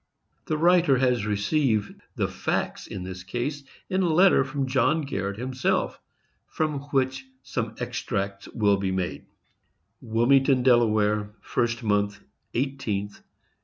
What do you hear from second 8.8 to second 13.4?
made: {Wilmington, Delaware, {_1st month 18th, 1853.